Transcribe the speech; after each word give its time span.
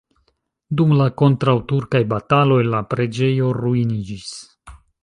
Dum 0.79 0.93
la 1.01 1.05
kontraŭturkaj 1.21 2.01
bataloj 2.15 2.59
la 2.71 2.83
preĝejo 2.95 3.53
ruiniĝis. 3.63 4.35